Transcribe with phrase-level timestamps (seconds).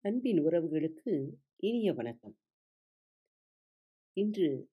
[0.00, 2.38] அன்பின் உறவுகளுக்கு இனிய வணக்கம்.
[4.12, 4.70] இன்று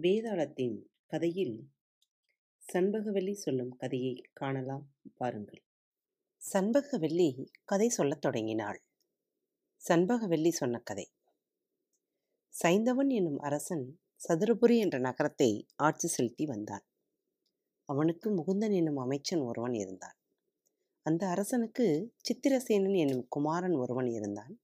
[0.00, 1.70] வேதாளத்தின் கதையில்
[2.72, 5.62] சண்பகவல்லி சொல்லும் கதையை காணலாம் பாருங்கள்.
[6.52, 8.82] சண்பகவல்லி கதை சொல்லத் தொடங்கினாள்.
[9.88, 11.12] சண்பகவல்லி சொன்ன கதை.
[12.62, 16.87] சைந்தவன் என்னும் அரசன் சதுரபுரி என்ற நகரத்தை ஆட்சி செலுத்தி வந்தான்.
[17.88, 20.16] அவனுக்கு முகுந்தன் என்னும் அமைச்சன் ஒருவன் இருந்தான்.
[21.06, 24.54] அந்த அரசனுக்கு சித்திரசேனன் என்னும் குமாரன் ஒருவன் இருந்தான்.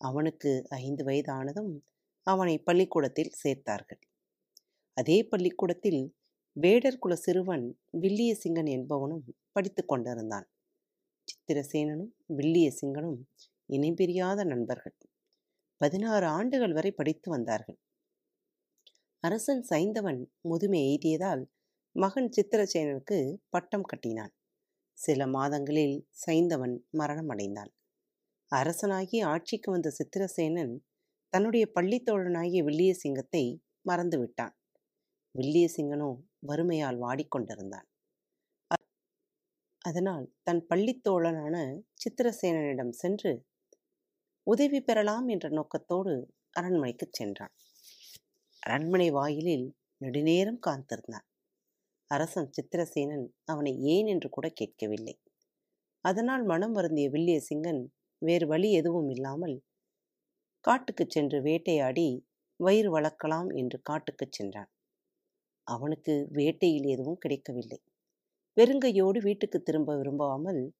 [0.00, 1.72] அவனுக்கு ஐந்து வயதானதும்
[2.26, 4.00] அவனை பள்ளிக்கூடத்தில் சேர்த்தார்கள்.
[4.96, 6.00] அதே பள்ளிக்கூடத்தில்
[6.56, 7.64] வேடர் குல சிறுவன்
[8.00, 10.46] வில்லியசிங்கன் என்பவனும் படித்து கொண்டிருந்தான்.
[11.28, 13.18] சித்திரசேனனும் வில்லியசிங்கனும்
[13.68, 14.96] இணைபிரியாத நண்பர்கள்.
[15.80, 17.78] பதினாறு ஆண்டுகள் வரை படித்து வந்தார்கள்.
[19.24, 21.42] அரசன் சைந்தவன் முதுமை எய்தியதால்
[21.96, 24.32] மகன் சித்திரசேனனுக்கு பட்டம் கட்டினான்.
[24.98, 25.96] சில மாதங்களில்
[26.26, 27.70] சைந்தவன் மரணம் அடைந்தான்
[28.52, 30.74] அரசனாகி ஆட்சிக்கு வந்த சித்திரசேனன்
[31.32, 33.42] தன்னுடைய பள்ளித்தோழனாகிய வில்லியசிங்கத்தை
[33.88, 34.54] மறந்துவிட்டான்.
[35.34, 36.10] வில்லியசிங்கனோ
[36.46, 37.88] வறுமையால் வாடிக்கொண்டிருந்தான்.
[39.84, 41.56] அதனால் தன் பள்ளித்தோழனான
[42.02, 43.32] சித்திரசேனனிடம் சென்று
[44.46, 46.14] உதவி பெறலாம் என்ற நோக்கத்தோடு
[46.50, 47.54] அரண்மனைக்கு சென்றான்.
[48.62, 49.66] அரண்மனை வாயிலில்
[50.04, 51.26] நெடுநேரம் காத்திருந்தான்.
[52.10, 55.20] அரசன் சித்திரசேனன் அவனை ஏன் என்று கூட கேட்கவில்லை.
[56.04, 57.82] அதனால் மனம் வருந்திய வில்லியசிங்கன்
[58.22, 59.56] வேறு வழி எதுவும் இல்லாமல்
[60.64, 62.08] காட்டுக்குச் சென்று வேட்டையாடி
[62.56, 64.70] வயிறு வளர்க்கலாம் என்று காட்டுக்குச் சென்றான்.
[65.66, 67.80] அவனுக்கு வேட்டையில் எதுவும் கிடைக்கவில்லை.
[68.56, 70.74] வெறுங்கையோடு வீட்டுக்கு திரும்ப விரும்பாமல்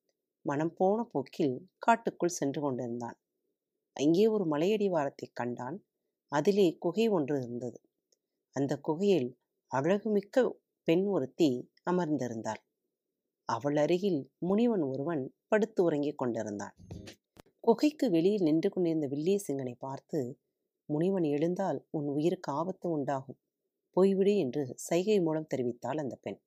[0.44, 3.18] மனம் போன போக்கில் காட்டுக்குள் சென்று கொண்டிருந்தான்.
[3.96, 5.78] அங்கே ஒரு மலையடிவாரத்தை கண்டான்.
[6.32, 7.78] அதிலே குகை ஒன்று இருந்தது.
[8.56, 9.28] அந்த குகையில்
[9.74, 10.36] அழகுமிக்க
[10.88, 12.62] பெண் ஒருத்தி அமர்ந்திருந்தாள்.
[13.44, 16.74] அவள் அருகில் முனிவன் ஒருவன் படுத்து உறங்கிக் கொண்டிருந்தான்.
[17.60, 20.38] குகைக்கு வெளியில் நின்று கொண்டிருந்த வில்லியசிங்கனை பார்த்து
[20.84, 23.38] முனிவன் எழுந்தால் உன் உயிருக்கு ஆபத்து உண்டாகும்.
[23.96, 26.40] போய்விடு என்று சைகை மூலம் தெரிவித்தாள் அந்த பெண்.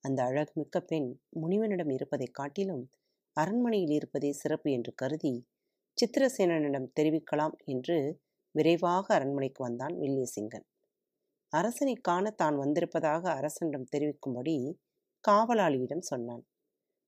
[0.00, 2.90] அந்த அழகுமிக்க பெண் முனிவனிடம் இருப்பதைக் காட்டிலும்
[3.32, 5.46] அரண்மனையில் இருப்பதே சிறப்பு என்று கருதி
[5.96, 8.20] சித்திரசேனனிடம் தெரிவிக்கலாம் என்று
[8.50, 10.64] விரைவாக அரண்மனைக்கு வந்தான் வில்லியசிங்கன்
[11.52, 14.56] அரசனை காண தான் வந்திருப்பதாக அரசனிடம் தெரிவிக்கும்படி
[15.24, 16.44] காவலாளியிடம் சொன்னான்.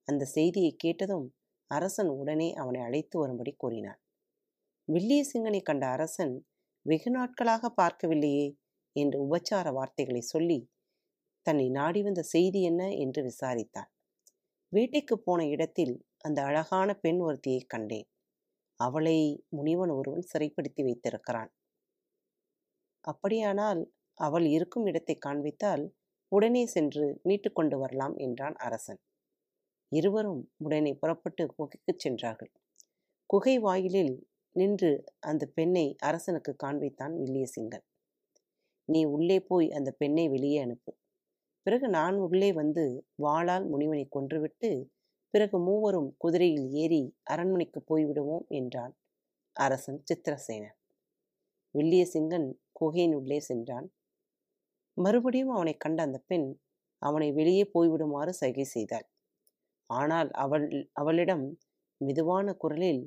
[0.09, 1.27] அந்த செய்தியை கேட்டதும்
[1.71, 4.01] அரசன் உடனே அவனை அழைத்து வரும்படி கூறினான்.
[4.89, 6.35] வில்லியசிங்கனை கண்ட அரசன்
[6.87, 8.47] வெகு நாட்களாக பார்க்கவில்லையே
[8.97, 10.59] என்று உபச்சார வார்த்தைகளை சொல்லி
[11.47, 13.91] தன்னை நாடி வந்த செய்தி என்ன என்று விசாரித்தான்.
[14.73, 18.09] வேட்டைக்கு போன இடத்தில் அந்த அழகான பெண் ஒருத்தியை கண்டேன்.
[18.81, 19.19] அவளை
[19.57, 21.51] முனிவன் ஒருவன் சிறைப்படுத்தி வைத்திருக்கிறான்.
[23.05, 23.81] அப்படியானால்
[24.21, 25.85] அவள் இருக்கும் இடத்தை காண்பித்தால்
[26.33, 29.01] உடனே சென்று மீட்டு கொண்டு வரலாம் என்றான் அரசன்.
[29.93, 32.53] இருவரும் உடனே புறப்பட்டு குகைக்குச் சென்றார்கள்.
[33.31, 34.15] குகை வாயிலில்
[34.57, 37.87] நின்று அந்த பெண்ணை அரசனுக்கு காண்பித்தான் வில்லியசிங்கன்
[38.89, 40.93] நீ உள்ளே போய் அந்த பெண்ணை வெளியே அனுப்பு.
[41.67, 42.85] பிறகு நான் உள்ளே வந்து
[43.23, 44.71] வாளால் முனிவனை கொன்றுவிட்டு
[45.35, 48.95] பிறகு மூவரும் குதிரையில் ஏறி அரண்மனைக்கு போய்விடுவோம் என்றான்
[49.57, 50.77] அரசன் சித்திரசேனன்.
[51.75, 53.89] வில்லியசிங்கன் குகையின் உள்ளே சென்றான்.
[54.97, 56.49] மறுபடியும் அவனை கண்ட அந்த பெண்
[57.03, 59.07] அவனை வெளியே போய்விடுமாறு சைகை செய்தாள்.
[59.91, 61.45] ஆனால் அவள் அவளிடம்
[62.01, 63.03] மெதுவான குரலில்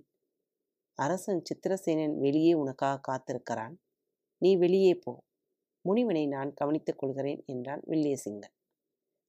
[1.00, 3.76] அரசன் சித்திரசேனன் வெளியே உனக்காக காத்திருக்கிறான்.
[4.42, 5.14] நீ வெளியே போ.
[5.86, 8.56] முனிவனை நான் கவனித்துக் கொள்கிறேன் என்றான் வில்லியசிங்கன்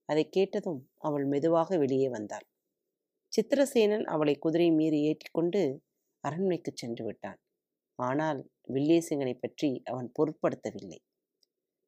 [0.09, 2.45] அதை கேட்டதும் அவள் மெதுவாக வெளியே வந்தாள்.
[3.33, 5.61] சித்திரசேனன் அவளை குதிரை மீறி ஏற்றிக்கொண்டு
[6.23, 7.39] அரண்மனைக்கு சென்று விட்டான்.
[7.99, 8.39] ஆனால்
[8.73, 10.99] வில்லியசிங்கனை பற்றி அவன் பொருட்படுத்தவில்லை.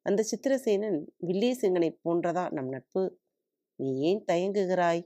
[0.08, 3.02] அந்த சித்திரசேனன் வில்லியசிங்கனை போன்றதா நம் நட்பு?
[3.78, 5.02] நீ ஏன் தயங்குகிறாய்?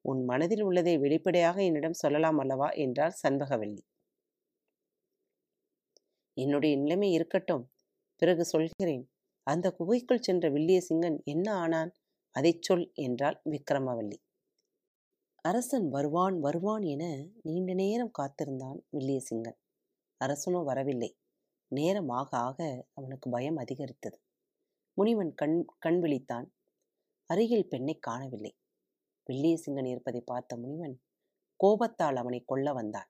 [0.00, 2.68] உன் மனதில் உள்ளதை வெளிப்படையாக என்னிடம் சொல்லலாம் அல்லவா?
[2.70, 3.82] என்றாள் சண்பகவல்லி.
[6.36, 7.64] என்னுடைய நிலைமை இருக்கட்டும்
[8.22, 9.04] பிறகு சொல்கிறேன்.
[9.46, 11.92] அந்த குகைக்குள் சென்ற வில்லியசிங்கன் என்ன ஆனான்?
[12.30, 14.18] அதைச் சொல் என்றாள் விக்ரமவல்லி
[15.44, 17.04] அரசன் வருவான் வருவான் என
[17.42, 19.58] நீண்ட நேரம் காத்திருந்தான் வில்லியசிங்கன்
[20.20, 21.10] அரசனோ வரவில்லை.
[21.72, 22.58] நேரம் ஆக ஆக
[22.94, 24.16] அவனுக்கு பயம் அதிகரித்தது.
[24.96, 26.46] முனிவன் கண் கண் விழித்தான்.
[27.30, 28.52] அருகில் பெண்ணை காணவில்லை.
[29.26, 30.94] வில்லியசிங்கன் இருப்பதை பார்த்த முனிவன்
[31.60, 33.08] கோபத்தால் அவனை கொல்ல வந்தான்.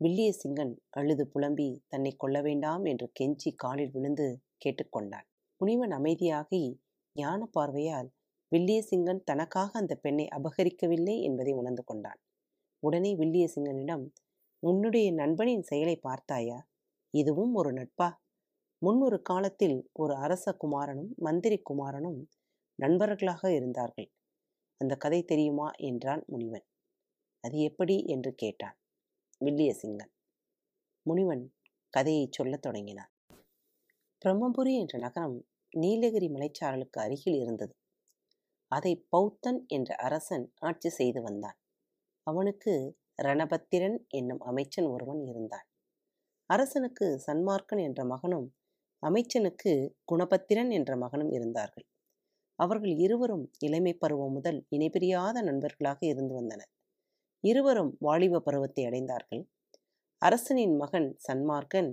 [0.00, 4.26] வில்லியசிங்கன் அழுது புலம்பி தன்னை கொல்ல வேண்டாம் என்று கெஞ்சி காலில் விழுந்து
[4.64, 5.26] கேட்டுக்கொண்டான்
[5.60, 6.62] முனிவன் அமைதியாகி
[7.16, 8.08] ஞான பார்வையால்
[8.52, 12.20] வில்லியசிங்கன் தனக்காக அந்த பெண்ணை அபகரிக்கவில்லை என்பதை உணர்ந்து கொண்டான்.
[12.82, 14.04] உடனே வில்லியசிங்கனிடம்
[14.62, 16.58] உன்னுடைய நண்பனின் செயலை பார்த்தாயா?
[17.14, 18.08] இதுவும் ஒரு நட்பா?
[18.78, 22.26] முன்னொரு காலத்தில் ஒரு அரச குமாரனும் மந்திரி குமாரனும்
[22.74, 24.12] நண்பர்களாக இருந்தார்கள்.
[24.76, 25.70] அந்த கதை தெரியுமா?
[25.76, 26.64] என்றான் முனிவன்.
[27.40, 28.04] அது எப்படி?
[28.06, 28.76] என்று கேட்டான்
[29.44, 30.12] வில்லியசிங்கன்.
[31.02, 31.54] முனிவன்
[31.90, 33.10] கதையை சொல்லத் தொடங்கினான்.
[34.24, 37.74] பிரம்மபுரி என்ற நகரம் நீலகிரி மலைச்சாரலுக்கு அருகில் இருந்தது.
[38.68, 41.56] அதை பௌத்தன் என்ற அரசன் ஆட்சி செய்து வந்தான்.
[42.22, 45.64] அவனுக்கு ரணபத்திரன் என்னும் அமைச்சன் ஒருவன் இருந்தான்.
[46.46, 48.55] அரசனுக்கு சன்மார்க்கன் என்ற மகனும்
[49.02, 49.72] அமைச்சனுக்கு
[50.04, 51.86] குணபத்திரன் என்ற மகனும் இருந்தார்கள்.
[52.58, 56.70] அவர்கள் இருவரும் இளமை பருவம் முதல் இணைபிரியாத நண்பர்களாக இருந்து வந்தனர்.
[57.44, 59.42] இருவரும் வாலிப பருவத்தை அடைந்தார்கள்.
[60.22, 61.90] அரசனின் மகன் சன்மார்க்கன்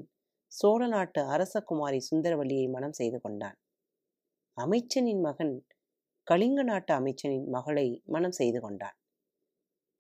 [0.51, 3.57] சோழ நாட்டு அரசகுமாரி சுந்தரவல்லியை மனம் செய்து கொண்டான்.
[4.57, 5.53] அமைச்சனின் மகன்
[6.27, 8.97] கலிங்க நாட்டு அமைச்சனின் மகளை மனம் செய்து கொண்டான்.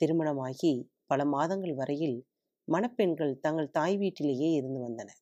[0.01, 0.73] திருமணமாகி
[1.07, 2.17] பல மாதங்கள் வரையில்
[2.67, 5.19] மணப்பெண்கள் தங்கள் தாய் வீட்டிலேயே இருந்து வந்தனர்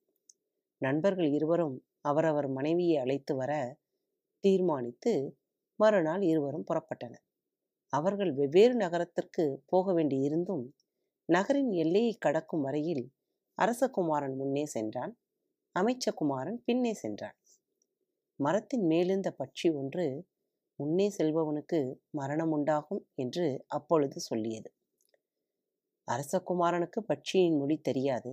[0.81, 3.51] நண்பர்கள் இருவரும் அவரவர் மனைவியை அழைத்து வர
[4.43, 5.13] தீர்மானித்து
[5.79, 7.25] மறுநாள் இருவரும் புறப்பட்டனர்.
[7.93, 10.65] அவர்கள் வெவ்வேறு நகரத்திற்கு போக வேண்டியிருந்தும்
[11.29, 13.03] நகரின் எல்லையை கடக்கும் வரையில்
[13.57, 15.13] அரசகுமாரன் முன்னே சென்றான்
[15.75, 17.37] அமைச்சகுமாரன் பின்னே சென்றான்.
[18.39, 20.05] மரத்தின் மேலிருந்த பட்சி ஒன்று
[20.79, 21.79] முன்னே செல்பவனுக்கு
[22.09, 24.69] மரணம் உண்டாகும் என்று அப்பொழுது சொல்லியது.
[26.07, 28.31] அரசகுமாரனுக்கு பட்சியின் மொழி தெரியாது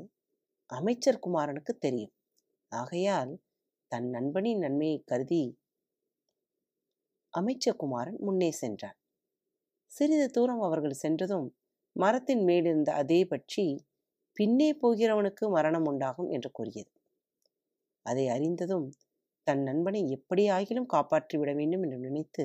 [0.71, 2.15] அமைச்சர் குமாரனுக்கு தெரியும்.
[2.73, 3.33] ஆகையால்
[3.93, 5.43] தன் நண்பனின் நன்மையை கருதி
[7.35, 8.97] அமைச்சகுமாரன் முன்னே சென்றான்.
[9.93, 11.47] சிறிது தூரம் அவர்கள் சென்றதும்
[11.97, 13.65] மரத்தின் மேலிருந்த அதே பட்சி
[14.37, 16.91] பின்னே போகிறவனுக்கு மரணம் உண்டாகும் என்று கூறியது.
[18.07, 18.87] அதை அறிந்ததும்
[19.47, 22.45] தன் நண்பனை எப்படி ஆகிலும் காப்பாற்றி விட வேண்டும் என்று நினைத்து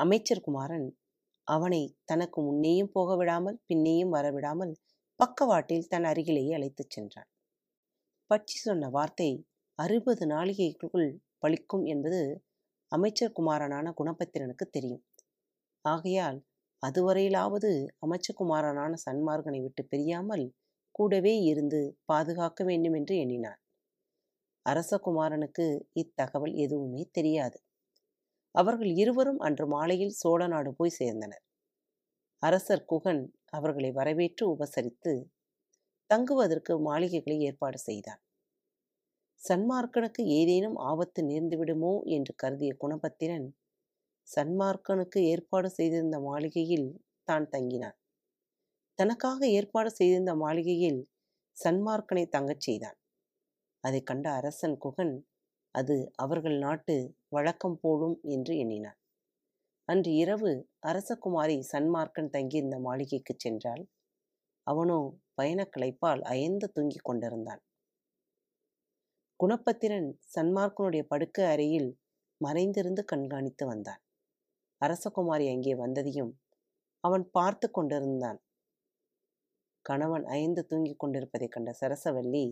[0.00, 0.88] அமைச்சர் குமாரன்
[1.48, 4.72] அவனை தனக்கு முன்னேயும் போக விடாமல் பின்னேயும் வரவிடாமல்
[5.20, 7.30] பக்கவாட்டில் தன் அருகிலேயே அழைத்துச் சென்றான்.
[8.30, 9.30] பட்சி சொன்ன வார்த்தை
[9.78, 11.08] அறுபது நாளிகைக்குள்
[11.42, 12.20] பலிக்கும் என்பது
[12.92, 15.02] அமைச்சர் குமாரனான குணபத்திரனுக்கு தெரியும்.
[15.84, 16.38] ஆகையால்
[16.82, 17.70] அதுவரையிலாவது
[18.06, 20.44] அமைச்சகுமாரனான சன்மார்கனை விட்டு பிரியாமல்
[20.94, 23.60] கூடவே இருந்து பாதுகாக்க வேண்டும் என்று எண்ணினார்.
[24.66, 27.58] அரசகுமாரனுக்கு இத்தகவல் எதுவுமே தெரியாது.
[28.54, 31.44] அவர்கள் இருவரும் அன்று மாலையில் சோழ நாடு போய் சேர்ந்தனர்.
[32.42, 35.12] அரசர் குகன் அவர்களை வரவேற்று உபசரித்து
[36.10, 38.20] தங்குவதற்கு மாளிகைகளை ஏற்பாடு செய்தான்
[39.40, 43.46] சன்மார்க்கனுக்கு ஏதேனும் ஆபத்து நேர்ந்துவிடுமோ என்று கருதிய குணபத்திரன்
[44.28, 46.88] சன்மார்க்கனுக்கு ஏற்பாடு செய்திருந்த மாளிகையில்
[47.28, 47.96] தான் தங்கினான்.
[48.98, 51.00] தனக்காக ஏற்பாடு செய்திருந்த மாளிகையில்
[51.56, 52.98] சன்மார்க்கனை தங்கச் செய்தான்.
[53.84, 55.14] அதை கண்ட அரசன் குகன்
[55.74, 56.96] அது அவர்கள் நாட்டு
[57.28, 58.98] வழக்கம் போலும் என்று எண்ணினான்.
[59.88, 60.50] அன்று இரவு
[60.86, 63.82] அரசகுமாரி சன்மார்க்கன் தங்கியிருந்த மாளிகைக்கு சென்றால்
[64.66, 64.98] அவனோ
[65.36, 67.62] பயணக்களைப்பால் அயந்து தூங்கிக் கொண்டிருந்தான்.
[69.40, 71.90] குணப்பத்திரன் சன்மார்க்கனுடைய படுக்க அறையில்
[72.36, 74.02] மறைந்திருந்து கண்காணித்து வந்தான்.
[74.80, 76.32] அரசகுமாரி அங்கே வந்ததையும்
[77.04, 78.40] அவன் பார்த்து கொண்டிருந்தான்.
[79.82, 82.44] கணவன் அயந்து தூங்கிக் கொண்டிருப்பதைக் கண்ட சரசவல்லி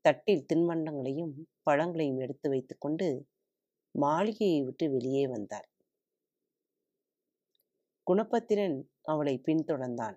[0.00, 3.06] தட்டில் தின்பண்டங்களையும் பழங்களையும் எடுத்து வைத்துக்கொண்டு
[3.94, 5.68] மாளிகையை விட்டு வெளியே வந்தார்
[8.06, 10.16] குணப்பத்திரன் அவளை பின்தொடர்ந்தான்.